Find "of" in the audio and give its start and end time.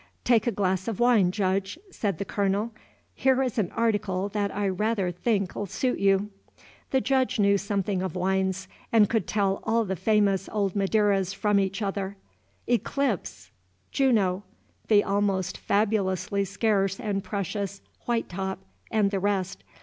0.87-0.99, 8.01-8.15